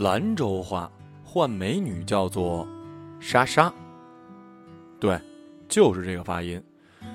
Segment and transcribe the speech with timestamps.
[0.00, 0.90] 兰州话
[1.22, 2.66] 唤美女叫做
[3.20, 3.70] “莎莎”，
[4.98, 5.20] 对，
[5.68, 6.62] 就是这个发音。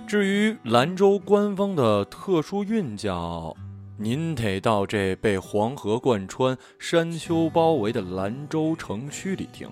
[0.06, 3.58] 至于兰州官方的特殊韵脚，
[3.98, 9.68] 您得到这被黄河贯穿、山丘包围的兰州城区里听。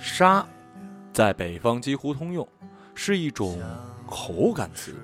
[0.00, 0.44] 沙，
[1.12, 2.46] 在北方几乎通用，
[2.92, 3.56] 是一种
[4.04, 4.96] 口感词。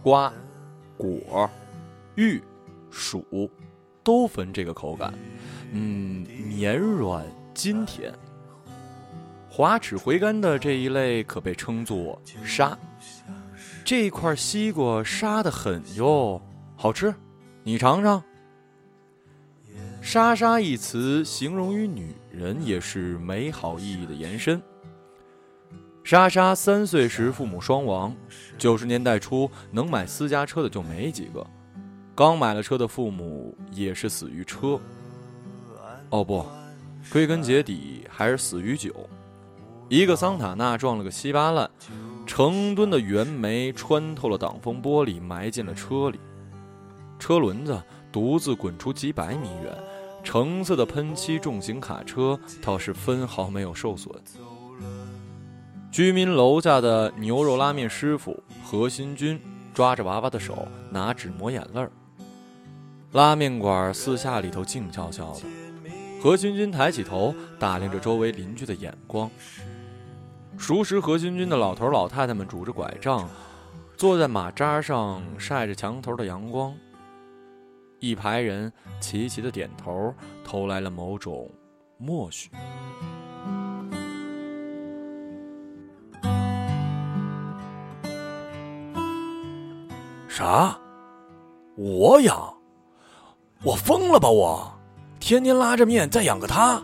[0.00, 0.32] 瓜、
[0.96, 1.50] 果、
[2.14, 2.40] 玉、
[2.88, 3.50] 薯，
[4.02, 5.12] 都分这个口感。
[5.72, 7.24] 嗯，绵软
[7.54, 8.12] 筋甜。
[9.48, 12.76] 滑齿回甘的这一类可被称作沙。
[13.84, 16.40] 这块西瓜沙的很哟，
[16.76, 17.14] 好吃，
[17.62, 18.22] 你尝尝。
[20.00, 24.60] 莎莎一词形容于女人，也是美好意义的延伸。
[26.02, 28.14] 莎莎三岁时父母双亡，
[28.58, 31.46] 九十年代初能买私家车的就没几个，
[32.14, 34.78] 刚买了车的父母也是死于车。
[36.10, 36.44] 哦不，
[37.10, 38.94] 归根结底还是死于酒。
[39.88, 41.70] 一个桑塔纳撞了个稀巴烂，
[42.26, 46.20] 成吨的原煤穿透了挡风玻璃，埋进了车里。
[47.18, 49.76] 车轮子独自滚出几百米远，
[50.22, 54.14] 橙色的喷漆重型卡车倒是分毫没有受损。
[55.90, 59.38] 居民楼下的牛肉拉面师傅何新军
[59.74, 61.90] 抓着娃娃的手，拿纸抹眼泪儿。
[63.12, 65.42] 拉面馆四下里头静悄悄的，
[66.22, 69.30] 何新军抬起头打量着周围邻居的眼光。
[70.56, 73.28] 熟识何新军的老头老太太们拄着拐杖，
[73.98, 76.74] 坐在马扎上晒着墙头的阳光。
[77.98, 81.50] 一排人齐齐的点头，投来了某种
[81.98, 82.50] 默许。
[90.26, 90.78] 啥？
[91.76, 92.61] 我养？
[93.64, 94.28] 我疯了吧？
[94.28, 94.72] 我
[95.20, 96.82] 天天拉着面再养个他？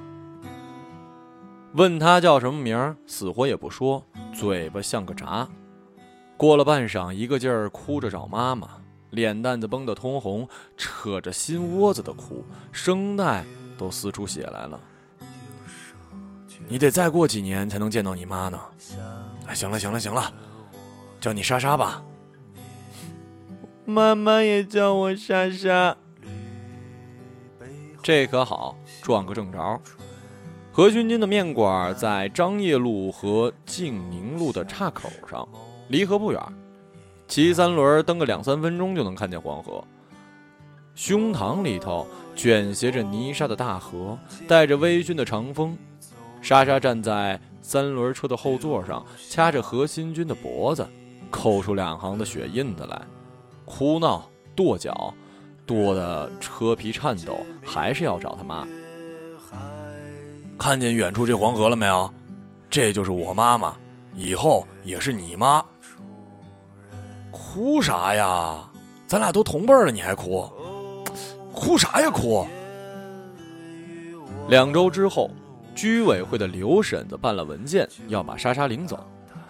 [1.74, 5.46] 问他叫什么名儿，死活也不说，嘴巴像个闸。
[6.36, 8.68] 过了半晌，一个劲儿哭着找妈妈，
[9.10, 13.44] 脸蛋子绷得通红，扯着心窝子的哭，声带
[13.76, 14.80] 都撕出血来了。
[16.68, 18.60] 你得再过几年才能见到你妈呢。
[19.46, 20.32] 哎，行了行了行了，
[21.20, 22.02] 叫你莎莎吧。
[23.84, 25.96] 妈妈也叫我莎莎。
[28.08, 29.78] 这可好，撞个正着。
[30.72, 35.46] 何军军的面馆在张掖路和静宁路的岔口上，
[35.88, 36.42] 离河不远，
[37.26, 39.84] 骑三轮蹬个两三分钟就能看见黄河。
[40.94, 45.76] 胸膛里头卷斜着泥沙的大河，带着微醺的长风。
[46.40, 50.88] 莎莎站在三轮车的后座上，掐着何新军的脖子，
[51.30, 53.02] 抠出两行的血印子来，
[53.66, 54.26] 哭闹
[54.56, 55.12] 跺脚，
[55.68, 58.66] 跺得车皮颤抖，还是要找他妈。
[60.58, 62.10] 看见远处这黄河了没有？
[62.70, 63.76] 这就是我妈妈，
[64.14, 65.62] 以后也是你妈。
[67.30, 68.66] 哭啥呀？
[69.06, 70.50] 咱俩都同辈了，你还哭？
[71.52, 72.10] 哭啥呀？
[72.10, 72.46] 哭！
[74.48, 75.30] 两周之后，
[75.74, 78.98] 居委会的刘婶子办了文件，要把莎莎领走，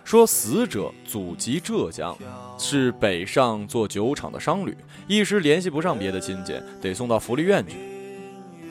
[0.05, 2.17] 说死者祖籍浙江，
[2.59, 4.77] 是北上做酒厂的商旅，
[5.09, 7.77] 一时联系不上别的亲戚，得送到福利院去。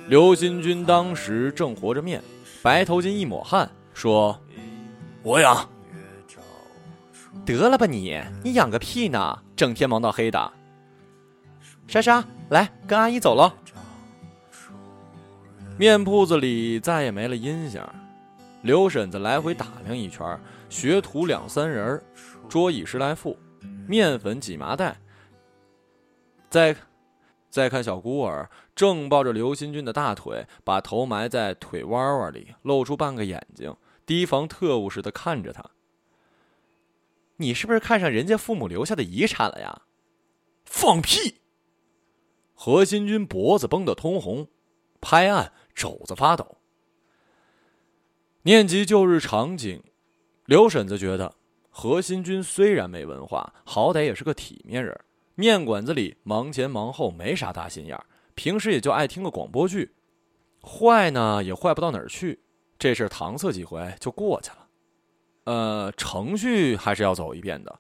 [0.08, 2.22] 刘新军当时正和着面，
[2.62, 4.40] 白头巾一抹汗，说
[5.24, 5.68] ：“我养。”
[7.44, 9.40] 得了吧你，你养个屁呢！
[9.56, 10.54] 整天忙到黑的。
[11.88, 13.52] 莎莎，来跟阿姨走喽。
[15.76, 17.88] 面铺子里再也没了音响，
[18.62, 22.00] 刘婶子来回打量一圈，学徒两三人，
[22.48, 23.36] 桌椅十来副，
[23.88, 24.96] 面粉几麻袋。
[26.50, 26.76] 再。
[27.50, 33.74] 再看小孤儿，正抱着刘新军的大腿，把头埋在腿弯弯里，露出半个眼睛，
[34.06, 35.64] 提防特务似的看着他。
[37.38, 39.84] 你是不是看上人家父母留下的遗产了呀？
[40.66, 41.40] 放屁！
[42.54, 44.50] 何新军脖子绷得通红，
[45.00, 46.58] 拍案肘子发抖。
[48.44, 49.82] 念及旧日场景，
[50.46, 51.36] 刘婶子觉得
[51.70, 55.00] 何新军虽然没文化，好歹也是个体面人。
[55.40, 59.94] 面馆子里忙前忙后，没啥大心眼儿，平时也就爱听个广播剧，
[60.64, 62.40] 坏呢也坏不到哪儿去。
[62.80, 64.68] 这事搪塞几回就过去了。
[65.44, 67.80] 呃，程序还是要走一遍的。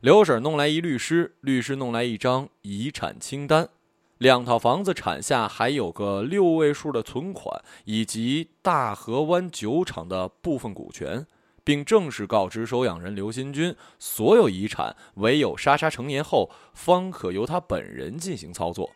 [0.00, 3.70] 刘婶弄来一律师，律师弄来一张遗产清单，
[4.18, 11.26] 两套房子产下还有个六位数的存款，以及大河湾酒厂的部分股权。
[11.70, 18.90] 并正式告知收养人刘新军，所有遗产唯有莎莎成年后方可由他本人进行操作。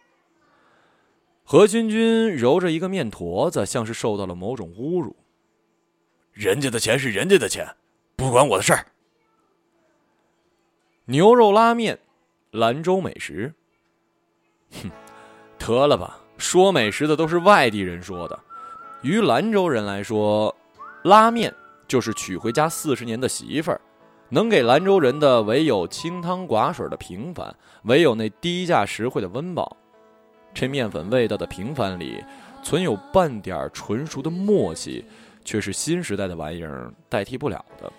[1.45, 5.15] 何君君揉着一个面坨子，像是受到了某种侮辱。
[6.33, 7.77] 人家的钱是人家的钱，
[8.17, 8.85] 不关我的事儿。
[11.05, 12.01] 牛肉拉面，
[12.51, 13.55] 兰州美食。
[14.73, 14.91] 哼，
[15.61, 18.41] 得了吧，说美食的都是外地人说的。
[19.03, 20.53] 于兰州人来说，
[21.05, 21.55] 拉面
[21.87, 23.81] 就是娶回家四十年的媳妇儿，
[24.29, 27.55] 能给兰州人的唯有清汤寡水的平凡，
[27.85, 29.77] 唯有那低价实惠的温饱。
[30.53, 32.23] 这面粉味道的平凡里，
[32.63, 35.05] 存有半点纯熟的默契，
[35.45, 37.93] 却是新时代的玩意儿代替不了的。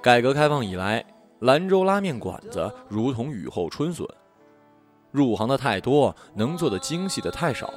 [0.00, 1.04] 改革开放以来，
[1.40, 4.06] 兰州拉面馆子如同雨后春笋，
[5.10, 7.72] 入行的太多，能做的精细的太少。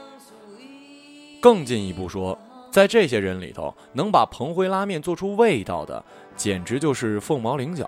[1.42, 2.38] 更进一步说，
[2.74, 6.04] 在这些人里头，能把蓬灰拉面做出味道的，
[6.36, 7.88] 简直就是凤毛麟角。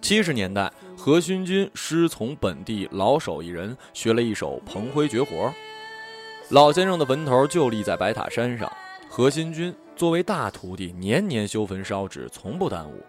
[0.00, 5.52] 七十年代，何勋军师从本地老手艺人学了一手蓬灰绝活。
[6.48, 8.72] 老先生的坟头就立在白塔山上，
[9.06, 13.04] 何新军作为大徒弟，年年修坟烧纸，从不耽误。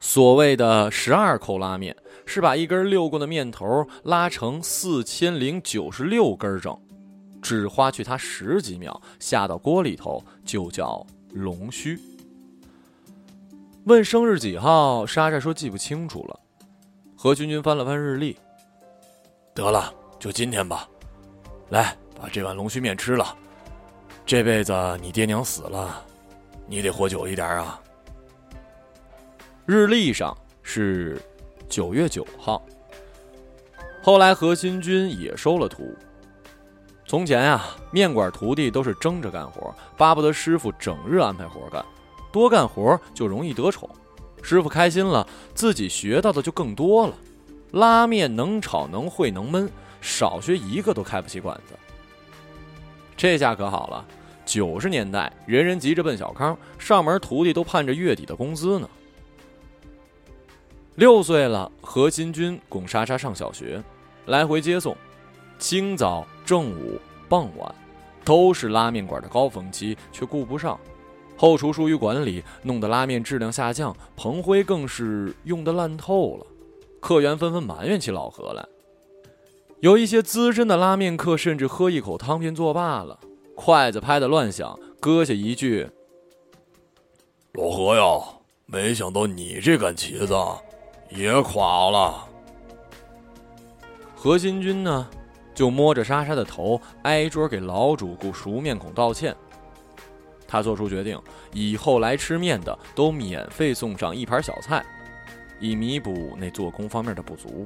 [0.00, 1.96] 所谓的十二扣拉面，
[2.26, 6.76] 是把一根溜过的面头拉成四千零九十六根整。
[7.42, 12.00] 只花去它十几秒，下到锅里头就叫龙须。
[13.84, 16.40] 问生日几号，莎莎说记不清楚了。
[17.16, 18.38] 何君君翻了翻日历，
[19.52, 20.88] 得了，就今天吧。
[21.70, 23.36] 来，把这碗龙须面吃了。
[24.24, 24.72] 这辈子
[25.02, 26.04] 你爹娘死了，
[26.66, 27.80] 你得活久一点啊。
[29.66, 31.20] 日历上是
[31.68, 32.62] 九月九号。
[34.00, 35.92] 后来何新军也收了徒。
[37.12, 41.84] 从前啊，面馆徒弟都是争着干活，巴不得师傅整日安排活干，
[42.32, 43.86] 多干活就容易得宠。
[44.42, 47.12] 师傅开心了，自己学到的就更多了。
[47.72, 49.68] 拉面能炒能烩能焖，
[50.00, 51.74] 少学一个都开不起馆子。
[53.14, 54.02] 这下可好了，
[54.46, 58.88] 九十年代人人急着奔小康，上门徒弟都盼着月底的工资呢。
[60.94, 63.82] 六岁了，何新军供莎莎上小学，
[64.24, 64.96] 来回接送。
[65.58, 66.98] 清早、正午、
[67.28, 67.74] 傍晚，
[68.24, 70.78] 都是拉面馆的高峰期，却顾不上。
[71.36, 76.46] 后厨疏于管理，弄得拉面质量下降，彭辉更是用得烂透了。
[77.00, 78.64] 客源纷纷埋怨起老何来。
[79.80, 83.18] 有一些资深的拉面客甚至喝一口汤便作罢了，
[83.56, 85.90] 筷子拍得乱响，搁下一句
[87.54, 88.02] ：“老何呀，
[88.66, 90.34] 没想到你这杆旗子
[91.10, 92.28] 也垮了。”
[94.14, 95.08] 何新军呢？
[95.62, 99.32] 就摸着莎莎的头，挨桌给老主顾熟面孔道歉。
[100.44, 101.16] 他做出决定，
[101.52, 104.84] 以后来吃面的都免费送上一盘小菜，
[105.60, 107.64] 以弥补那做工方面的不足。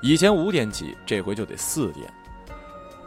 [0.00, 2.10] 以前五点起，这回就得四点。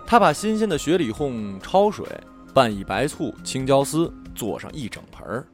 [0.06, 2.06] 他把新鲜的雪里红焯水，
[2.54, 5.48] 拌以白醋、青椒丝，做上一整盆儿。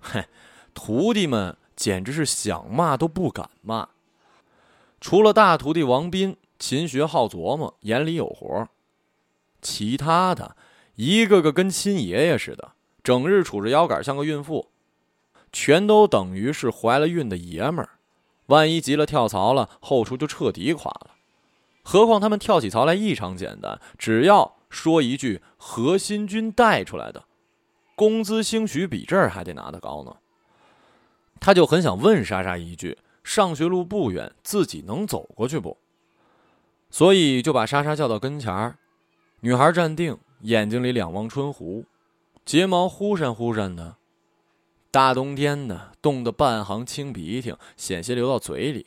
[0.00, 0.24] 嘿，
[0.72, 3.86] 徒弟们简直是想骂都不敢骂。
[5.02, 6.34] 除了大徒弟王斌。
[6.66, 8.66] 勤学好琢磨，眼里有活
[9.60, 10.56] 其他的，
[10.94, 14.70] 一个个跟亲爷爷似的，整日杵着腰杆像个孕妇，
[15.52, 17.90] 全都等于是怀了孕的爷们儿。
[18.46, 21.10] 万一急了跳槽了，后厨就彻底垮了。
[21.82, 27.24] 何况他们跳起槽来异常简单，只要说一句“何新军带出来的”，
[27.94, 30.16] 工资兴许比这儿还得拿得高呢。
[31.38, 35.76] 他就很想问莎莎一句：上学路不远，自己能走过去不？
[36.94, 38.76] 所以就把莎莎叫到跟前儿，
[39.40, 41.86] 女孩站定，眼睛里两汪春湖，
[42.44, 43.96] 睫毛忽闪忽闪的。
[44.92, 48.86] 大冬天的，冻得半行清鼻涕险些流到嘴里。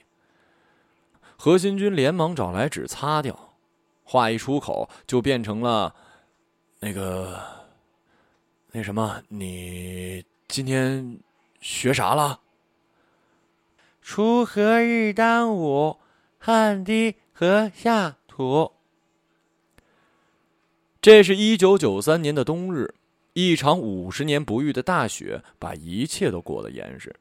[1.36, 3.56] 何新军连忙找来纸擦掉，
[4.06, 5.94] 话一出口就变成了
[6.80, 7.38] 那个
[8.72, 11.20] 那什么，你今天
[11.60, 12.40] 学啥了？
[14.02, 15.98] 锄禾日当午，
[16.40, 17.18] 汗滴。
[17.40, 18.72] 禾下土。
[21.00, 22.96] 这是一九九三年的冬日，
[23.34, 27.16] 一场五十年不遇的大雪，把一切都裹得严实。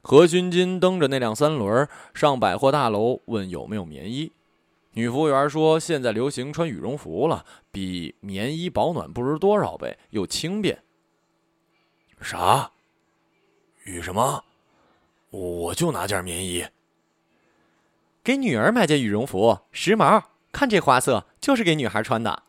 [0.00, 4.32] 何勋金蹬着那辆三轮上百货大楼，问有没有棉衣。
[4.92, 10.82] 女服务员说：“现在流行穿羽绒服了，比棉衣保暖不知多少倍，又轻便。”
[12.22, 12.70] 啥？
[13.84, 14.42] 羽什么？
[15.28, 16.64] 我就拿件棉衣。
[18.24, 20.22] 给女儿买件羽绒服，时髦。
[20.52, 22.42] 看这花色，就是给女孩穿的。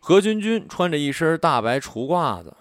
[0.00, 2.56] 何君君穿着一身大白厨褂子，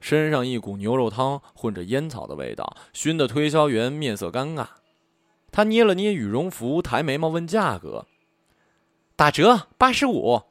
[0.00, 4.66] 身上一股牛肉汤混着烟草的味道，熏得推销员面色尴尬。
[5.52, 8.06] 他捏了捏羽绒服，抬眉毛问价格
[9.14, 10.42] ：“打折八十五。”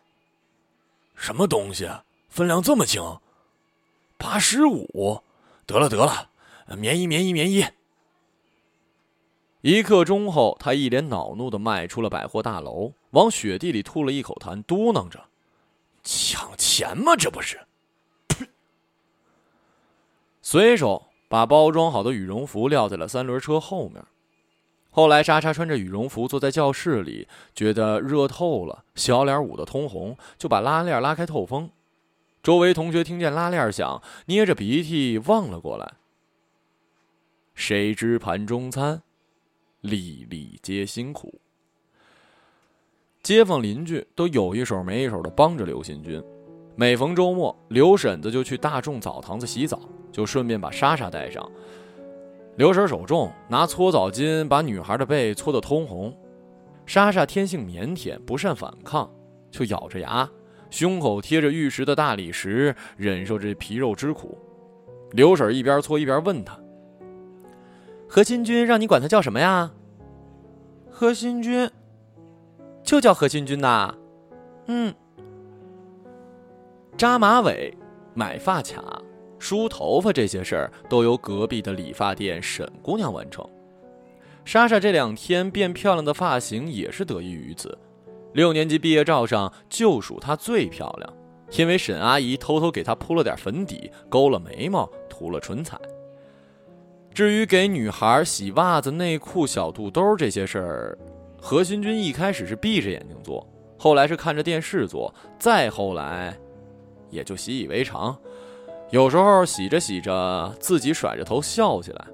[1.16, 1.90] 什么东西？
[2.30, 3.20] 分量这么轻？
[4.18, 5.22] 八十五？
[5.66, 6.30] 得了得了，
[6.78, 7.66] 棉衣棉衣棉衣。
[9.64, 15.28] 一刻钟后，他一脸恼怒的迈出了百货大楼，往雪地里吐了一口痰，嘟囔着
[16.04, 17.16] ：“抢钱吗？
[17.16, 17.62] 这不是？”
[20.44, 24.04] 随手把包装好的羽绒服撂在了三轮车后面。
[24.92, 31.72] 后来，莎莎穿着羽绒服坐在教室里，觉得热透了，小脸捂得通红，就把拉链拉开透风。
[32.44, 35.94] 周围同学听见拉链响，捏着鼻涕望了过来。
[37.56, 39.02] 谁知盘中餐？
[39.84, 41.42] 粒粒皆辛苦，
[43.22, 46.24] 街坊邻居都有一手没一手的帮着刘新军。
[46.78, 51.46] 每逢周末，刘婶子就去大众澡堂子洗澡，就顺便把莎莎带上。
[52.56, 56.18] 刘婶手重，拿搓澡巾把女孩的背搓得通红。
[56.86, 59.14] 莎莎天性腼腆，不善反抗，
[59.52, 60.30] 就咬着牙，
[60.70, 64.38] 胸口贴着玉石的大理石，忍受着皮肉之苦。
[65.12, 66.58] 刘婶一边搓一边问他。
[68.16, 69.72] 何新军让你管他叫什么呀？
[70.92, 71.68] 何新军，
[72.84, 73.92] 就叫何新军呐。
[74.68, 74.94] 嗯。
[76.96, 77.76] 扎马尾、
[78.14, 79.02] 买发卡、
[79.40, 83.44] 梳头发这些事儿都由隔壁的理发店沈姑娘完成。
[84.46, 87.76] 莎莎这两天变漂亮的发型也是得益于此。
[88.34, 91.12] 六年级毕业照上就属她最漂亮，
[91.54, 95.80] 因为沈阿姨偷偷给她铺了点粉底，勾了眉毛，涂了唇彩。
[97.14, 100.98] 至于给女孩洗袜子、内裤、小肚兜这些事儿，
[101.40, 106.36] 何新军一开始是闭着眼睛做，后来是看着电视做，再后来，
[107.12, 108.18] 也就习以为常。
[108.90, 112.08] 有时候洗着洗着，自己甩着头笑起来。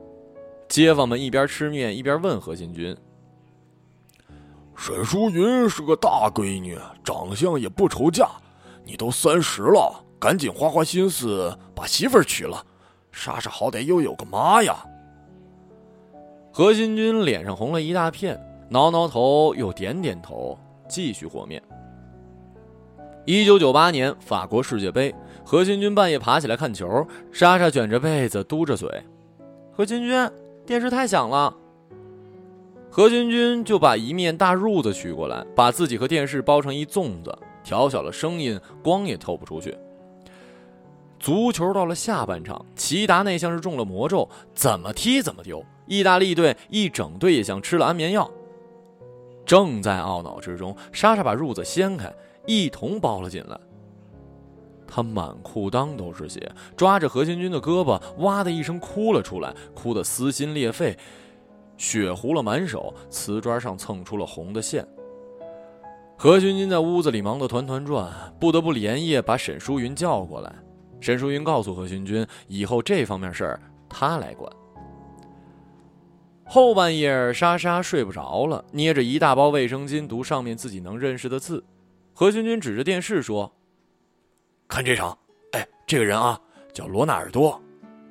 [0.67, 2.95] 街坊们一边吃面一边问何新军
[4.75, 8.29] ：“沈淑云是个大闺女，长相也不愁嫁，
[8.83, 12.65] 你都三十了，赶紧花花心思把媳妇娶了。
[13.11, 14.75] 莎莎好歹又有个妈呀。”
[16.51, 18.39] 何新军脸上红了一大片，
[18.69, 21.61] 挠挠头，又点点头，继续和面。
[23.25, 25.13] 一九九八年法国世界杯，
[25.45, 28.89] 何新军半夜爬起来看球，莎莎卷着被子嘟着嘴
[29.71, 30.29] ：“何新军，
[30.65, 31.55] 电视太响了。”
[32.89, 39.77] 何新军就把一面大褥子取过来，把自己和电视包成一粽子，调小了声音，光也透不出去。
[41.19, 45.63] 足球到了下半场，齐达内像是中了魔咒，怎么踢怎么丢。
[45.85, 48.29] 意大利队一整队也像吃了安眠药。
[49.45, 52.13] 正在懊恼之中，莎莎把褥子掀开，
[52.45, 53.59] 一同包了进来。
[54.87, 60.97] 她满裤裆都是血，抓着何新军的胳膊，哇的一声哭了出来，哭得撕心裂肺，
[61.77, 64.87] 血糊了满手，瓷砖上蹭出了红的线。
[66.17, 70.53] 何新军在屋子里忙得团团转，不得不连夜把沈淑云叫过来。
[71.01, 74.51] 沈淑云告诉何新军，以后这方面事儿他来管。
[76.45, 81.63] 后半夜，莎莎睡不着了，捏着一大包卫生巾读上面自己能认识的字。
[82.13, 83.53] 何军军指着电视说
[84.67, 85.17] ：“看这场，
[85.51, 86.39] 哎，这个人啊，
[86.73, 87.61] 叫罗纳尔多，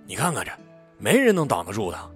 [0.06, 0.52] 你看看这，
[0.98, 2.08] 没人能挡得住他。”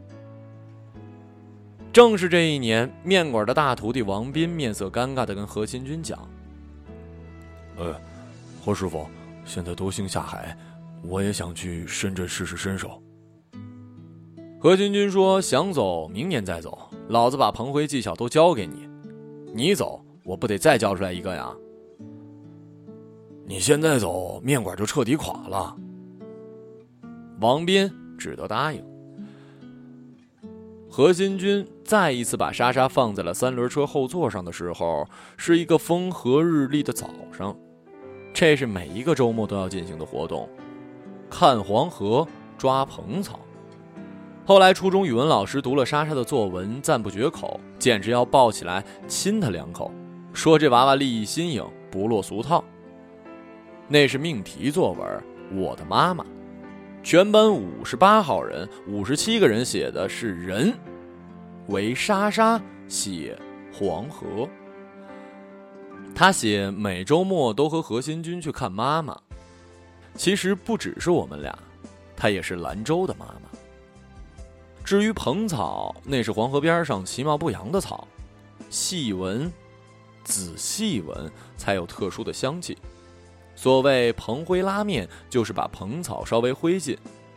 [1.92, 6.18] 正是这一年，面馆的大徒弟王斌面色尴尬的跟何新军讲
[7.76, 7.94] ：“呃，
[8.64, 9.06] 何师傅，
[9.44, 10.56] 现在都兴下海，
[11.02, 13.02] 我也想去深圳试试身手。”
[14.60, 16.88] 何军军说：“想走，明年再走。
[17.08, 18.88] 老子把彭辉技巧都教给你，
[19.52, 21.52] 你走，我不得再教出来一个呀？
[23.44, 25.76] 你现在走，面馆就彻底垮了。”
[27.40, 28.80] 王斌只得答应。
[30.88, 37.56] 何新军再一次把莎莎放在了三轮车后座上的时候，是一个风和日丽的早上。
[38.32, 40.48] 这是每一个周末都要进行的活动：
[41.30, 43.40] 看黄河，抓蓬草。
[44.44, 49.92] 后来，初中语文老师读了莎莎的作文，赞不绝口，简直要抱起来亲她两口，
[50.32, 52.64] 说这娃娃立意新颖，不落俗套。
[53.86, 55.22] 那是命题作文，
[55.56, 56.24] 《我的妈妈》，
[57.02, 60.72] 全班五十八号人，五十七个人写的是人，
[61.68, 63.38] 为莎莎写
[63.72, 64.48] 黄河。
[66.14, 69.18] 他写每周末都和何新军去看妈妈，
[70.14, 71.58] 其实不只是我们俩，
[72.16, 73.58] 她也是兰州的妈妈。
[74.84, 78.06] 至于蓬草，那是黄河边上其貌不扬的草，
[78.68, 79.50] 细闻、
[80.22, 82.76] 仔细闻才有特殊的香气。
[83.54, 86.96] 所谓蓬灰拉面，就是把蓬草稍微灰烬，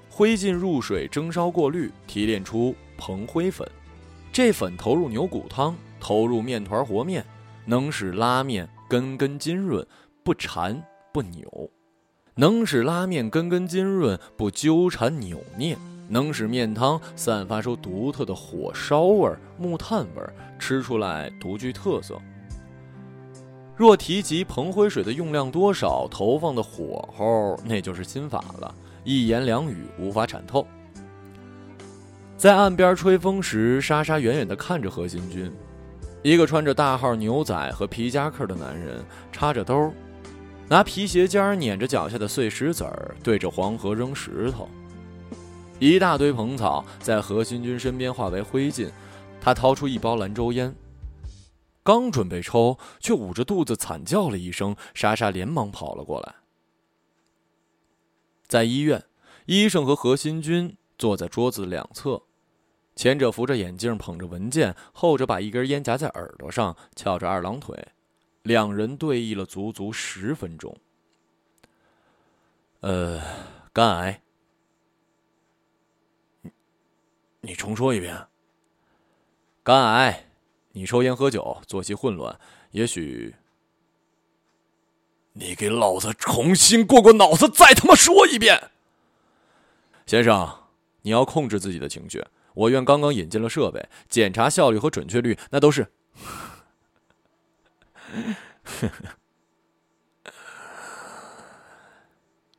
[0.10, 3.68] 灰烬入水蒸烧过滤，提炼出蓬灰粉，
[4.34, 7.26] 这粉投入牛骨汤，投入面团和面，
[7.66, 9.86] 能使拉面根根筋润，
[10.24, 10.82] 不缠
[11.12, 11.48] 不扭；
[12.36, 15.76] 能使拉面根根筋润，不纠缠扭捏；
[16.08, 20.24] 能使面汤散发出独特的火烧味、木炭味，
[20.60, 22.20] 吃出来独具特色。
[23.76, 28.74] 若提及蓬灰水的用量多少，投放的火候，那就是心法了。
[29.04, 30.66] 一言两语无法阐透。
[32.38, 35.52] 在岸边吹风时，莎莎远远地看着何新军，
[36.26, 39.94] 一个穿着大号牛仔和皮夹克的男人，插着兜，
[40.68, 44.68] 拿皮鞋尖碾着脚下的碎石子儿，对着黄河扔石头。
[45.78, 48.90] 一大堆蓬草在何新军身边化为灰烬，
[49.40, 50.76] 他掏出一包兰州烟。
[51.84, 54.76] 刚准备抽，却捂着肚子惨叫了一声。
[54.96, 56.34] 莎莎连忙跑了过来。
[58.48, 59.04] 在医院，
[59.46, 62.24] 医生和何新军坐在桌子两侧，
[62.96, 67.90] 前者扶着眼镜，捧着文件；后者把一根烟夹在耳朵上，翘着二郎腿。
[68.44, 70.78] 两人对弈了足足十分钟。
[72.80, 73.22] 呃，
[73.74, 74.22] 肝癌。
[76.42, 76.52] 你，
[77.42, 78.28] 你重说一遍。
[79.64, 80.28] 肝癌。
[80.72, 82.40] 你抽烟喝酒，作息混乱，
[82.72, 83.36] 也许……
[85.34, 88.72] 你给老子重新过过脑子，再他妈说一遍！
[90.06, 90.64] 先生，
[91.02, 92.24] 你要控制自己的情绪。
[92.56, 95.88] 我院刚刚引进了设备，检查效率和准确率那都是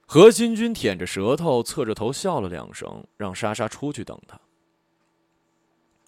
[0.06, 4.40] 何新军舔着舌头，侧着头笑了两声，让莎莎出去等他。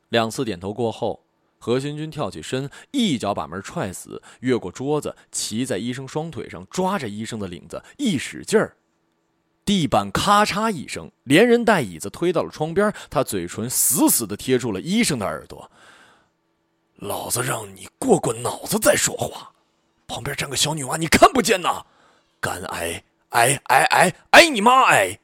[0.09, 1.25] 两次点头过后。
[1.61, 8.77] 何新军跳起身，一脚把门踹死，越过桌子，骑在医生双腿上，抓着医生的领子，一使劲儿，
[9.69, 12.91] 地板咔嚓一声，连人带椅子推到了窗边。
[13.11, 15.71] 他嘴唇死死的贴住了医生的耳朵
[16.97, 19.53] ：“老子让你过过脑子再说话。
[20.07, 21.85] 旁边站个小女娃，你看不见呐？
[22.41, 25.21] 肝癌，癌癌癌癌你妈癌！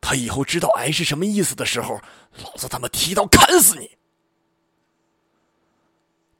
[0.00, 2.00] 他以后知道癌是什么意思的时候，
[2.42, 3.92] 老子他妈提刀砍死你！”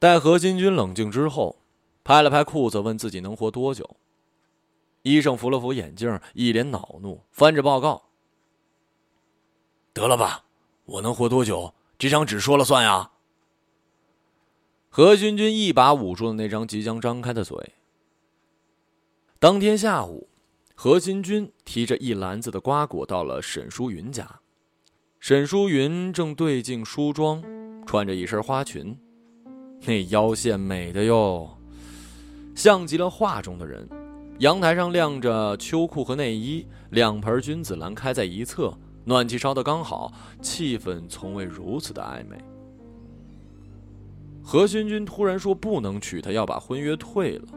[0.00, 1.54] 待何金军冷静之后，
[2.02, 3.96] 拍了拍裤子，问自己能活多久。
[5.06, 8.06] 医生扶了扶眼镜，一脸恼怒，翻着报告
[9.94, 10.46] ：“得了吧，
[10.84, 11.72] 我能活多久？
[11.96, 13.12] 这张纸说了算呀！”
[14.90, 17.74] 何军军一把捂住了那张即将张开的嘴。
[19.38, 20.28] 当天下午，
[20.74, 24.40] 何新军提着一篮子的瓜果到了沈淑云家。
[25.20, 27.40] 沈淑云正对镜梳妆，
[27.86, 28.98] 穿着一身花裙。
[29.82, 31.56] 那腰线美的哟，
[32.56, 33.88] 像极了画中的人。
[34.38, 42.36] 阳台上晾着秋裤和内衣，两盆君子兰开在一侧，暖气烧得刚好，气氛从未如此的暧昧。
[44.42, 47.48] 何勋君突然说不能娶她，要把婚约退了。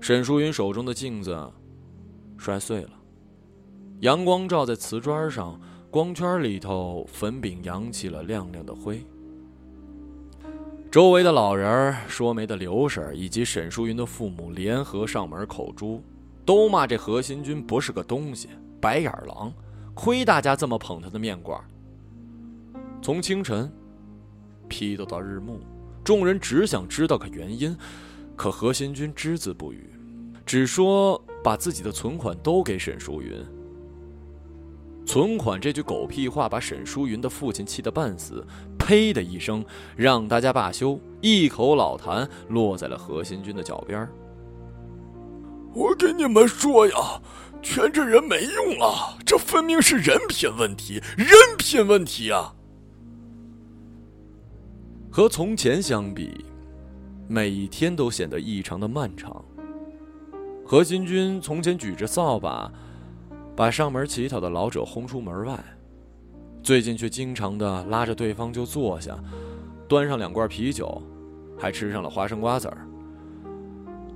[0.00, 1.52] 沈淑云手中的镜子
[2.38, 2.92] 摔碎了，
[4.00, 5.60] 阳光照在瓷砖上，
[5.90, 9.04] 光圈里头粉饼扬起了亮亮的灰。
[10.92, 16.02] 周围的老人、说媒的刘婶以及沈淑云的父母联合上门口诛，
[16.44, 19.50] 都骂这何新军不是个东西，白眼狼，
[19.94, 21.58] 亏大家这么捧他的面馆。
[23.00, 23.72] 从清晨
[24.68, 25.60] 批斗到日暮，
[26.04, 27.74] 众人只想知道个原因，
[28.36, 29.94] 可何新军只字不语，
[30.44, 33.32] 只说把自己的存款都给沈淑云。
[35.04, 38.46] 存款这句狗屁话把沈淑云的父亲气得半死，
[38.84, 39.64] 呸的一声，
[39.96, 44.08] 让大家罢休，一口老痰落在了何新军的脚边。
[45.72, 46.94] 我跟你们说呀，
[47.62, 52.54] 全这人没用啊，这分明是人品问题，人品问题啊！
[55.10, 56.44] 和从前相比，
[57.28, 59.44] 每一天都显得异常的漫长。
[60.64, 62.70] 何新军从前举着扫把。
[63.54, 65.62] 把上门乞讨的老者轰出门外，
[66.62, 69.18] 最近却经常的拉着对方就坐下，
[69.88, 71.02] 端上两罐啤酒，
[71.58, 72.86] 还吃上了花生瓜子儿。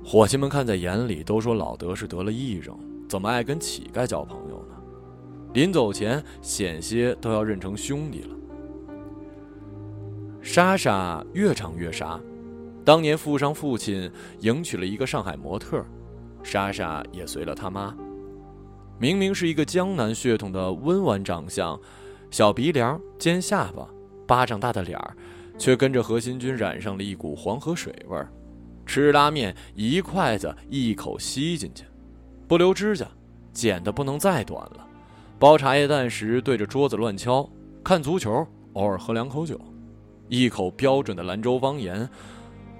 [0.03, 2.77] 伙计们看在眼里，都说老德是得了癔症，
[3.09, 4.75] 怎么爱跟乞丐交朋友呢？
[5.53, 8.35] 临走前，险些都要认成兄弟了。
[10.41, 12.17] 莎莎越长越傻，
[12.85, 15.83] 当年富商父亲迎娶了一个上海模特，
[16.43, 17.93] 莎莎也随了他妈。
[18.97, 21.77] 明明是一个江南血统的温婉长相，
[22.29, 23.87] 小鼻梁、尖下巴、
[24.27, 25.15] 巴掌大的脸儿，
[25.57, 28.31] 却跟着何新军染上了一股黄河水味儿。
[28.85, 31.83] 吃拉面一筷子一口吸进去，
[32.47, 33.05] 不留指甲，
[33.51, 34.87] 剪得不能再短了。
[35.39, 37.47] 包茶叶蛋时对着桌子乱敲，
[37.83, 39.59] 看足球偶尔喝两口酒。
[40.29, 42.09] 一口标准的兰州方言，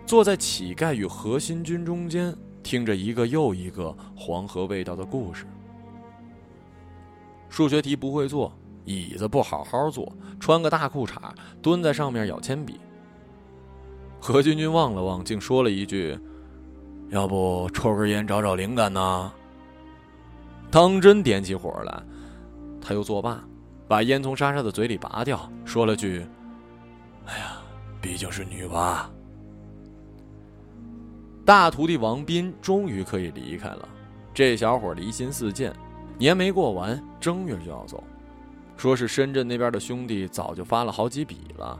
[0.05, 5.45] 坐在乞丐与何新军中间，听着一个又一个黄河味道的故事。
[7.49, 8.51] 数学题不会做，
[8.87, 11.17] 椅子不好好坐，穿个大裤衩
[11.61, 12.79] 蹲在上面咬铅笔。
[14.19, 16.17] 何军军望了望，竟说了一句
[17.11, 19.31] ：“要不抽根烟找找灵感呢？”
[20.71, 22.01] 当真点起火来，
[22.81, 23.43] 他又作罢，
[23.87, 26.25] 把烟从莎莎的嘴里拔掉，说了句
[27.27, 27.57] ：“哎呀，
[28.01, 29.07] 毕竟是女娃。”
[31.45, 33.87] 大徒弟王斌终于可以离开了。
[34.33, 35.73] 这小伙离心似箭，
[36.17, 38.03] 年没过完，正月就要走，
[38.77, 41.77] 说是深圳那边的兄弟早就发了好几笔了。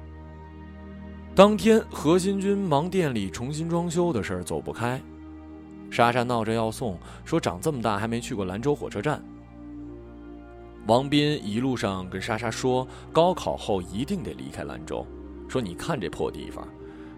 [1.36, 5.00] 当天，何新军忙店里重新装修的事儿走不开，
[5.92, 9.24] 莎莎闹着要送，说长这么大还没去过兰州火车站。
[10.88, 15.06] 王斌一路上跟莎莎说，高考后一定得离开兰州，
[15.48, 16.68] 说你看这破地方，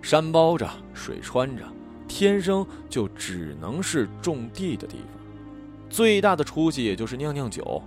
[0.01, 1.63] 山包着，水穿着，
[2.07, 5.07] 天生就只能是种地的地方，
[5.89, 7.81] 最大的出息也就是酿酿酒，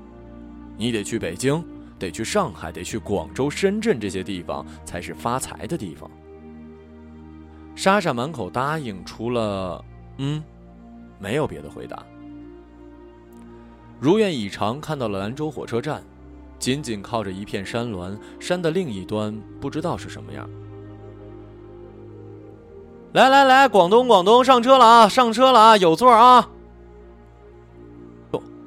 [0.79, 1.63] 你得去北京，
[2.03, 6.11] 得去上海，得去广州、深圳这些地方才是发财的地方。
[7.77, 9.85] 莎莎满口答应，除了
[10.19, 10.43] “嗯”，
[11.21, 12.03] 没有别的回答。
[14.01, 16.03] 如愿以偿，看到了兰州火车站，
[16.59, 20.51] 紧紧靠着一片山峦，山的另一端不知道是什么样。
[23.13, 25.09] 来来来，广东广东，上车了啊！
[25.09, 25.77] 上车了啊！
[25.77, 26.51] 有座啊！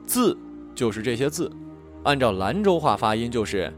[0.06, 0.38] 字
[0.74, 1.52] 就是这些字，
[2.06, 3.72] 按照兰州话发音就是：“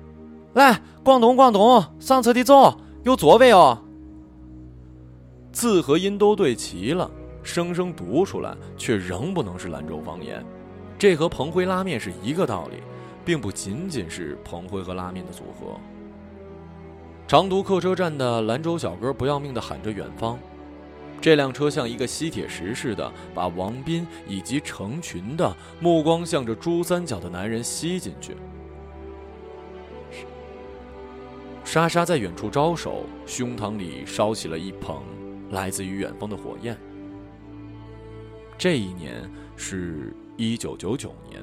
[0.53, 3.81] 来，广东广东，上车的走，有座位哦。”
[5.51, 7.09] 字和音都对齐了，
[7.41, 10.45] 生生读出来，却仍不能是兰州方言。
[10.99, 12.83] 这和彭辉拉面是一个道理，
[13.23, 15.79] 并不仅仅是彭辉和拉面的组合。
[17.27, 20.37] 长途客车站的兰州小哥不要命的喊着远方，
[21.19, 28.35] 这辆车像一个吸铁石似的，把王斌以及成群的目光向着珠三角的男人吸进去。
[31.63, 35.01] 莎莎在远处招手，胸膛里烧起了一捧。
[35.51, 36.77] 来自于远方的火焰。
[38.57, 41.41] 这一年是一九九九年，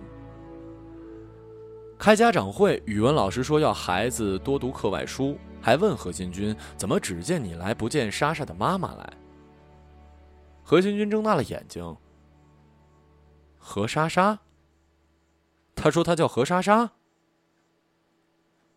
[1.99, 9.24] 开家长会，语文老师说要孩子多读课外书，还问何新军怎么只见你来，不见莎莎的妈妈来。
[10.65, 11.97] 何新军睁大了眼睛。
[13.59, 14.41] 何莎莎？
[15.75, 16.93] 他说他叫何莎莎。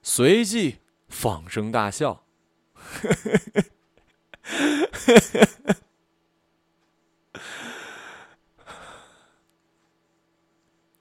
[0.02, 2.26] 随即放声大笑。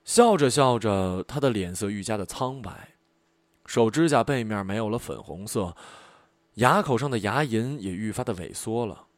[0.05, 2.97] 笑着笑着，他的脸色愈加的苍白，
[3.67, 5.77] 手指甲背面没有了粉红色，
[6.55, 9.09] 牙口上的牙龈也愈发的萎缩了。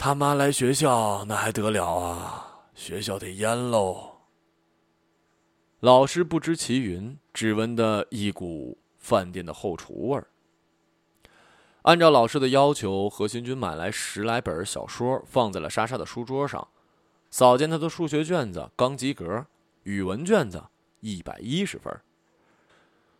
[0.00, 2.68] 他妈来学校，那还得了啊？
[2.72, 4.20] 学校得淹喽！
[5.80, 10.28] 老师不知其云，只闻得一股饭店的后厨味儿。
[11.82, 16.68] 按照老师的要求，何新军买来十来本小说，放在了莎莎的书桌上。
[17.30, 19.46] 扫见他的数学卷子刚及格，
[19.82, 20.62] 语文卷子
[21.00, 22.00] 一百一十分。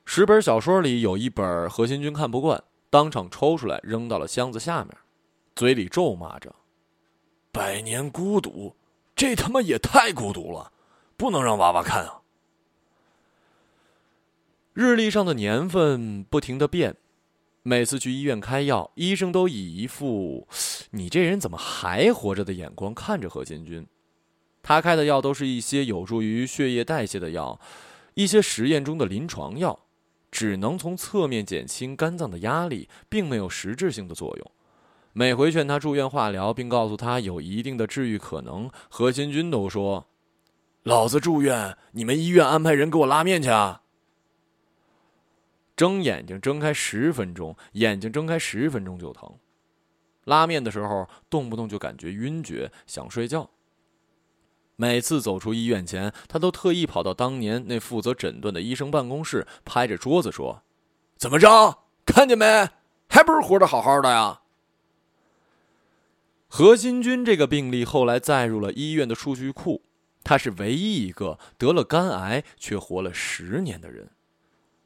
[0.04, 4.96] 十本小说里有一本何新军看不惯，当场抽出来扔到了箱子下面，
[5.56, 6.54] 嘴里咒骂着
[7.50, 8.74] ：“百年孤独，
[9.16, 10.72] 这他妈也太孤独了，
[11.16, 12.20] 不能让娃娃看啊！”
[14.74, 16.96] 日历上的年份不停的变。
[17.64, 20.48] 每次去医院开药，医生都以一副
[20.92, 23.87] “你这人怎么还活着”的眼光看着何建军。
[24.62, 27.61] 他开的药都是一些有助于血液代谢的药，
[28.14, 29.80] 一些实验中的临床药，
[30.30, 34.52] 只能从侧面减轻肝脏的压力，并没有实质性的作用。
[35.18, 40.07] 每回劝他住院化疗，并告诉他有一定的治愈可能，何新军都说
[40.85, 43.83] ：“老子住院，你们医院安排人给我拉面去啊！”
[45.74, 49.28] 睁眼睛睁开十分钟，眼睛睁开十分钟就疼。
[50.22, 53.50] 拉面的时候，动不动就感觉晕厥，想睡觉。
[54.76, 60.62] 每次走出医院前，他都特意跑到当年那负责诊断的医生办公室，拍着桌子说
[61.18, 61.81] ：“怎么着？
[62.07, 62.68] 看见没？
[63.09, 64.42] 还不是活得好好的呀？”
[66.48, 69.82] 何新军这个病例后来载入了医院的数据库，
[70.24, 74.11] 他是唯一一个得了肝癌却活了十年的人。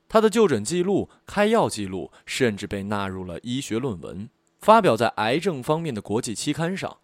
[0.09, 6.99] 他的就诊记录、开药记录，甚至被纳入了医学论文，发表在癌症方面的国际期刊上。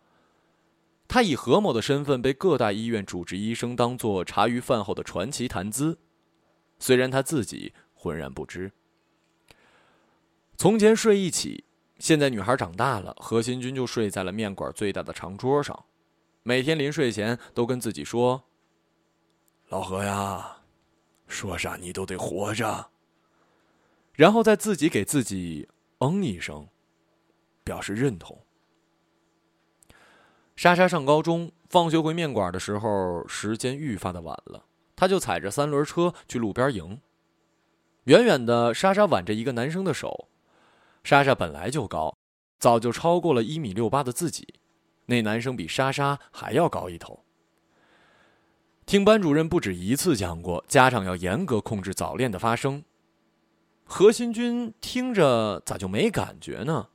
[1.06, 5.98] 他以何某的身份被各大医院主治医生当作茶余饭后的传奇谈资，
[6.78, 8.72] 虽然他自己浑然不知。
[10.58, 11.64] 从前睡一起，
[11.98, 15.84] 现在女孩长大了，何新军就睡在了面馆最大的长桌上，
[16.42, 18.42] 每天临睡前都跟自己说
[19.68, 20.58] ：“老何呀，
[21.26, 22.90] 说啥你都得活着。”
[24.14, 26.68] 然后再自己给自己嗯一声，
[27.64, 28.38] 表示认同。
[30.56, 34.64] 莎莎上高中，放学回面馆的时候，时间愈发的晚了。
[34.96, 37.00] 她就踩着三轮车去路边迎。
[38.04, 40.28] 远远的，莎莎挽着一个男生的手。
[41.08, 42.14] 莎莎本来就高，
[42.58, 44.46] 早就超过了一米六八的自己。
[45.06, 47.24] 那男生比莎莎还要高一头。
[48.84, 52.84] 听班主任不止一次讲过，家长要严格控制早恋的发生。
[53.86, 56.90] 何新军听着咋就没感觉呢？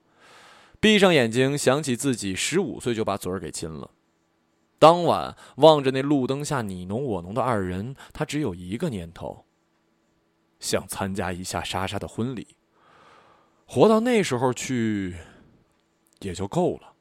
[0.79, 3.89] 闭上眼睛，想起自己十五岁就把嘴儿给亲了。
[4.77, 9.43] 当晚望着那路灯下你侬我侬的二人，他只有一个念头：
[10.59, 12.55] 想参加一下莎莎的婚礼。
[13.73, 15.15] 活到那时候去，
[16.19, 16.93] 也就够了。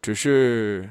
[0.00, 0.88] 只是，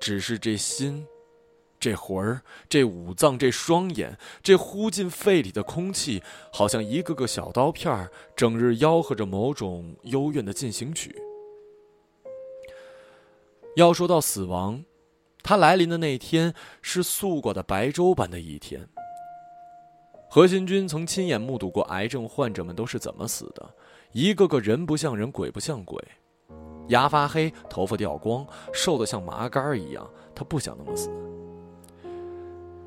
[0.00, 1.06] 只是这心。
[1.78, 11.14] 这魂儿，这五脏，这双眼，这呼进肺里的空气，好像一个个小刀片儿，整日吆喝着某种幽怨的进行曲。
[13.76, 14.82] 要说到死亡，
[15.42, 18.88] 它来临的那天是素过的白粥般的一天。
[20.32, 23.68] 何新军曾亲眼目睹过癌症患者们都是怎么死的，
[24.12, 26.00] 一个个人不像人，鬼不像鬼，
[26.86, 30.08] 牙发黑，头发掉光，瘦得像麻杆一样。
[30.32, 31.10] 他不想那么死。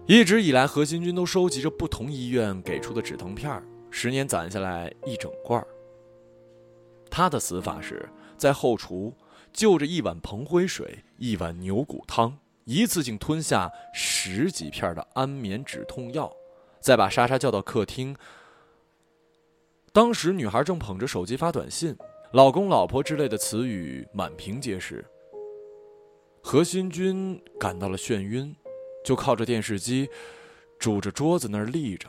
[0.06, 5.62] 一直以来，何新军都收集着不同医院给出的止疼片十年攒下来一整罐。
[7.12, 9.14] 他的死法是在后厨
[9.52, 16.34] 就着一碗蓬灰水、一碗牛骨汤，一次性吞下十几片的安眠止痛药，
[16.84, 18.16] 再把莎莎叫到客厅。
[19.92, 21.98] 当时女孩正捧着手机发短信
[22.34, 25.04] ，“老公”“老婆”之类的词语满屏皆是。
[26.44, 28.56] 何新军感到了眩晕。
[29.04, 30.10] 就靠着电视机，
[30.80, 32.08] 拄着桌子那儿立着。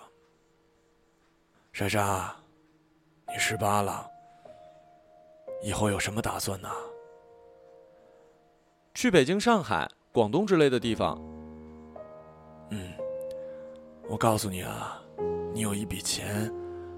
[1.72, 2.36] 莎莎，
[3.26, 4.08] 你十八了，
[5.64, 6.70] 以后有什么打算呢？
[8.94, 11.20] 去北京、上海、广东之类的地方。
[14.04, 15.02] 嗯，我告诉你啊，
[15.52, 16.52] 你有一笔钱，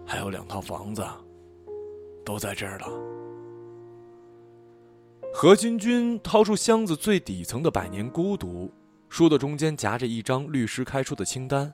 [0.04, 1.04] 还有两套房子，
[2.24, 2.86] 都在这儿了。
[5.32, 8.66] 何金军掏出箱子最底层的《百年孤独》。
[9.08, 11.72] 书的中间夹着一张律师开出的清单。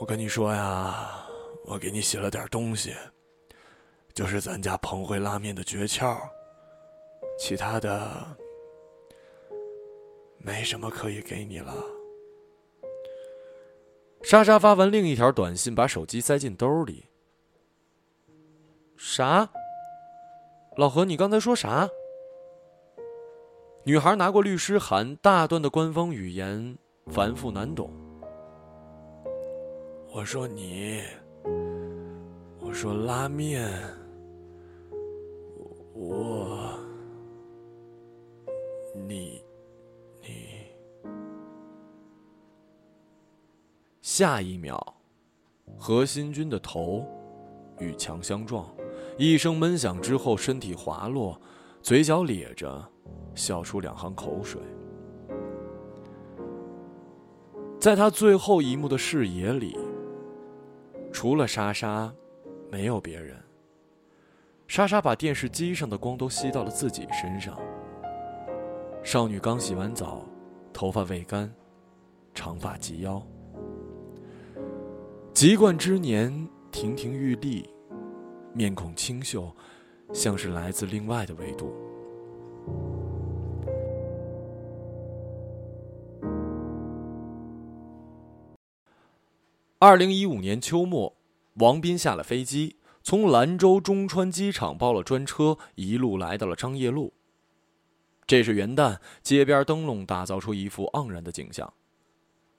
[0.00, 1.26] 我跟你说呀，
[1.66, 2.94] 我给你写了点东西，
[4.14, 6.16] 就是咱家彭辉拉面的诀窍，
[7.38, 8.10] 其他的
[10.38, 11.74] 没什么可以给你了。
[14.22, 17.04] 莎莎发完另一条短信，把手机塞进兜里。
[18.96, 19.48] 啥？
[20.76, 21.88] 老何，你刚才说啥？
[23.84, 26.76] 女孩拿过律师函，大段的官方语言
[27.06, 27.90] 繁复难懂。
[30.12, 31.02] 我说你，
[32.60, 33.66] 我说拉面，
[35.94, 36.78] 我，
[39.06, 39.42] 你，
[44.18, 44.76] 下一秒，
[45.78, 47.06] 何新军的头
[47.78, 48.68] 与墙相撞，
[49.16, 51.40] 一声闷响之后，身体滑落，
[51.80, 52.84] 嘴角咧着。
[53.36, 54.60] 笑出两行口水，
[57.78, 59.78] 在他最后一幕的视野里，
[61.12, 62.12] 除了莎莎，
[62.72, 63.40] 没有别人。
[64.66, 67.56] 莎莎把电视机上的光都吸到了自己身上。
[69.04, 70.26] 少女刚洗完澡，
[70.72, 71.54] 头发未干，
[72.34, 73.24] 长发及腰，
[75.38, 77.64] 籍贯之年，亭亭玉立，
[78.52, 79.54] 面孔清秀，
[80.12, 81.72] 像是来自另外的维度。
[89.78, 91.14] 二零一五年秋末，
[91.54, 92.74] 王斌下了飞机，
[93.04, 97.12] 从兰州中川机场包了专车，一路来到了张掖路。
[98.26, 101.72] 这是元旦，街边灯笼打造出一幅盎然的景象，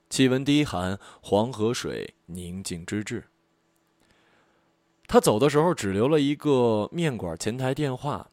[0.10, 3.26] 气温低寒，黄河水宁静之至。
[5.08, 8.30] 他走的时候只留了一个面馆前台电话。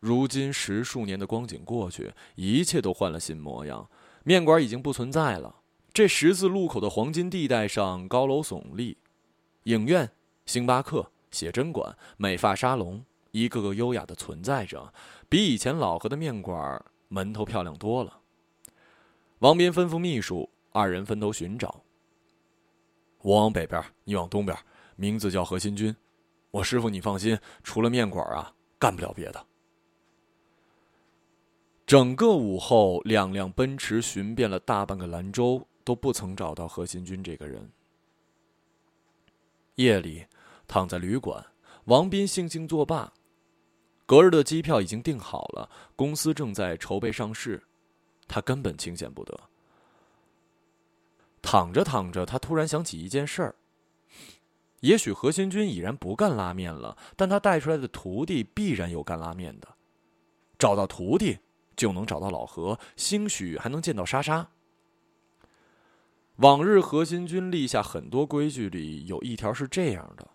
[0.00, 3.90] 如今十数年的光景过去，一切都换了新模样，
[4.22, 5.56] 面馆已经不存在了。
[5.92, 8.98] 这十字路口的黄金地带上，高楼耸立，
[9.64, 10.08] 影院、
[10.46, 14.92] 星巴克、写真馆、美发沙龙，一个个优雅的存在着，
[15.28, 18.20] 比以前老何的面馆门头漂亮多了。
[19.40, 21.82] 王斌吩咐秘书，二人分头寻找。
[23.22, 24.56] 我往北边，你往东边，
[24.94, 25.94] 名字叫何新军。
[26.52, 29.44] 我师傅，你放心，除了面馆啊，干不了别的。
[31.84, 37.68] 整个午后，两辆奔驰寻遍了大半个兰州，都不曾找到何新军这个人。
[39.74, 40.24] 夜里，
[40.68, 41.44] 躺在旅馆，
[41.86, 43.12] 王斌悻悻作罢。
[44.06, 47.62] 隔日的机票已经订好了，公司正在筹备上市，
[48.28, 49.38] 他根本清闲不得。
[51.42, 53.54] 躺着躺着，他突然想起一件事儿。
[54.80, 59.68] 也许何新军已然不干拉面了，但他带出来的徒弟必然有干拉面的。
[60.58, 61.38] 找到徒弟，
[61.76, 64.50] 就能找到老何，兴许还能见到莎莎。
[66.36, 70.28] 往日何新军立下很多规矩里，有一条是这样的：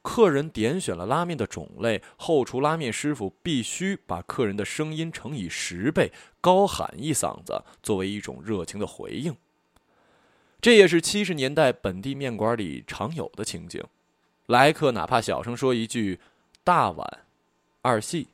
[0.00, 9.36] 客人点选了拉面的种类，后厨拉面师傅必须把客人的声音乘以十倍，高喊一嗓子，作为一种热情的回应。
[10.60, 13.82] 这也是七十年代本地面馆里常有的情景，
[14.46, 16.20] 来客哪怕小声说一句
[16.62, 17.20] “大碗，
[17.80, 18.28] 二细”，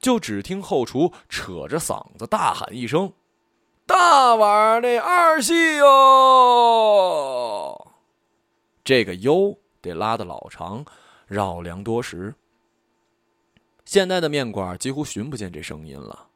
[0.00, 3.12] 就只听后厨扯着嗓子大喊一声
[3.84, 7.92] ：“大碗的二细哟！”
[8.84, 10.84] 这个“哟”得拉的老长，
[11.26, 12.34] 绕梁多时。
[13.84, 16.28] 现在的面馆几乎寻不见这声音了，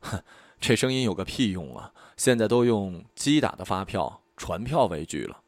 [0.00, 0.20] 哼，
[0.60, 1.92] 这声音有个屁用啊！
[2.16, 4.20] 现在都用机打的发票。
[4.36, 5.40] 传票为据了。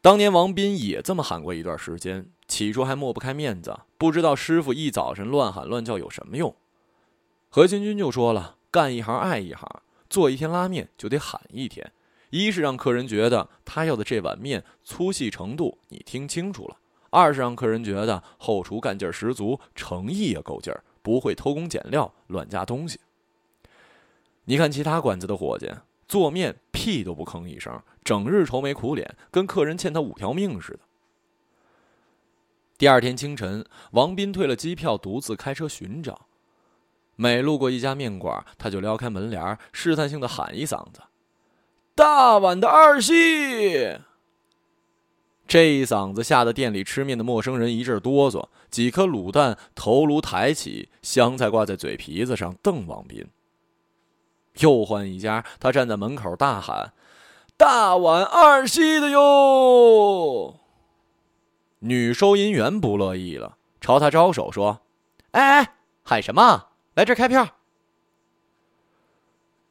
[0.00, 6.54] 当年王斌也这么喊过一段时间，起初还抹不开面子，不知道师傅一早晨乱喊乱叫有什么用。
[7.50, 9.68] 何新军就说了：“干一行爱一行，
[10.08, 11.90] 做一天拉面就得喊一天。
[12.30, 16.76] 一是让客人觉得他要的这碗面粗细程度你听清楚了；
[17.10, 23.00] 二是让客人觉得后厨干劲十足，诚意也够劲儿，不会偷工减料、乱加东西。
[24.44, 25.68] 你看其他馆子的伙计。”
[26.08, 26.56] 做面
[26.88, 30.78] 屁都不吭一声，整日愁眉苦脸，跟客人欠他五条命似的。
[32.78, 36.22] 第二天清晨，王斌退了机票，独自开车寻找。
[37.16, 41.02] 每路过一家面馆，他就撩开门帘，试探性的喊一嗓子
[41.94, 43.98] ：“大碗的二细！”
[45.46, 53.26] 这一嗓子吓得店里吃面的陌生人一阵哆嗦，几颗卤蛋头颅抬起，香菜挂在嘴皮子上，瞪王斌。
[54.60, 56.92] 又换一家，他站在门口大喊
[57.56, 60.60] ：“大碗二细的哟！”
[61.80, 64.80] 女收银员不乐意了，朝他招手说
[65.32, 66.70] ：“哎哎，喊什么？
[66.94, 67.56] 来这开票。”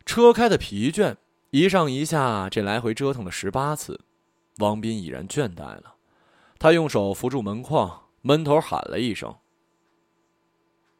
[0.05, 1.17] 车开的疲倦，
[1.49, 3.99] 一上一下，这来回折腾了十八次，
[4.59, 5.95] 王斌已然倦怠了。
[6.57, 9.35] 他用手扶住门框，闷头喊了一声。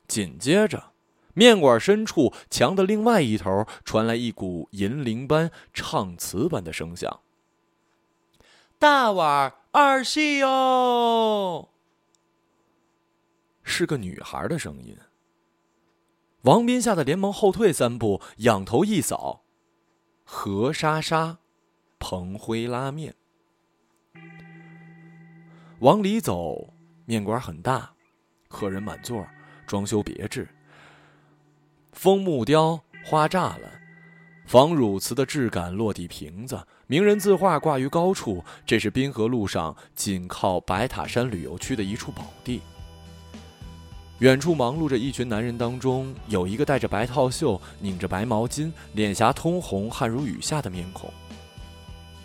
[0.07, 0.91] 紧接着。
[1.37, 7.19] 面馆深处墙的另外一头传来一股银铃般、唱词般的声响
[8.79, 11.69] ：“大碗二细哟！”
[13.61, 14.97] 是个女孩的声音。
[16.41, 19.43] 王斌吓得连忙后退三步，仰头一扫，
[20.23, 21.37] 何莎莎，
[21.99, 23.13] 彭辉拉面。
[25.81, 26.73] 往里走，
[27.05, 27.93] 面馆很大，
[28.47, 29.23] 客人满座，
[29.67, 30.49] 装修别致。
[31.97, 33.61] 枫木雕、花栅栏、
[34.45, 42.61] 仿汝瓷的质感落地瓶子、名人字画挂于高处，这是滨河路上紧靠白塔山旅游区的一处宝地。
[44.19, 51.11] 远处忙碌着一群男人，当中有一个戴着白套袖、拧着白毛巾、脸颊通红、汗如雨下的面孔，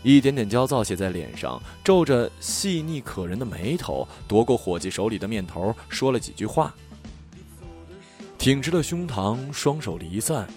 [0.03, 6.75] 一点点焦躁写在脸上，皱着细腻可人的眉头，夺过伙计手里的面头，说了几句话。
[8.43, 10.49] 挺直了胸膛，双手离散，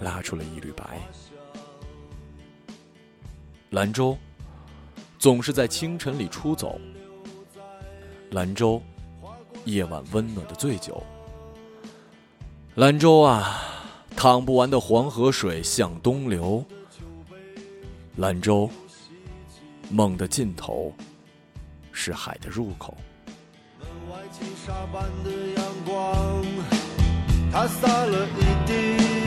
[0.00, 0.98] 拉出了一缕白。
[3.68, 4.16] 兰州
[5.18, 6.80] 总是在清晨里出走。
[8.30, 8.82] 兰州，
[9.66, 11.04] 夜晚温暖的醉酒。
[12.76, 13.64] 兰州啊，
[14.16, 16.64] 淌不完的黄河水向东流。
[18.16, 18.70] 兰州，
[19.90, 20.90] 梦的尽头
[21.92, 22.96] 是海的入口。
[23.78, 26.79] 门外金沙般的阳光
[27.52, 29.19] 他洒了一地。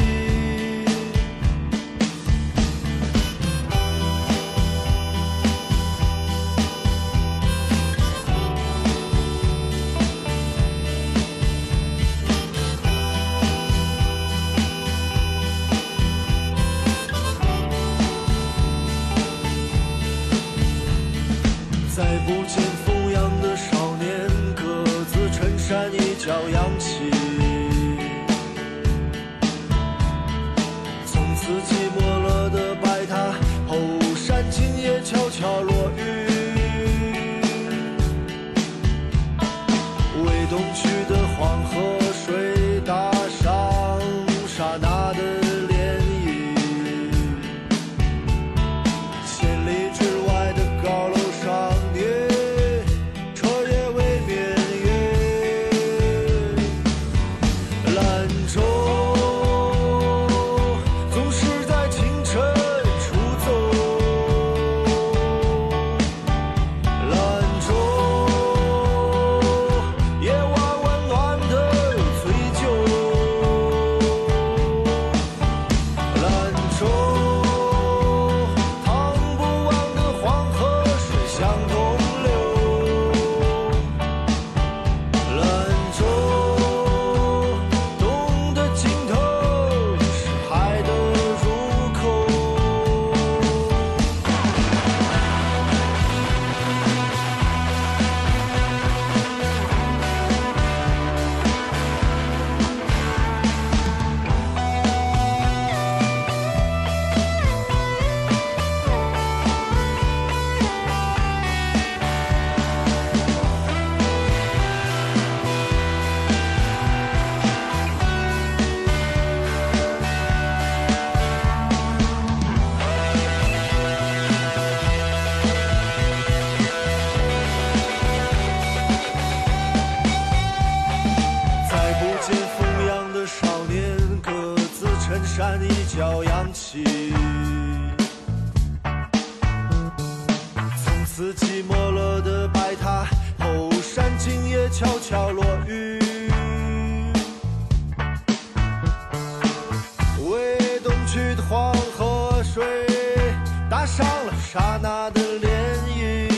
[154.53, 155.49] 刹那的涟
[155.97, 156.29] 漪。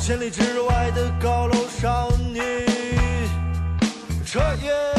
[0.00, 2.40] 千里之外的高楼少女
[4.24, 4.89] 彻夜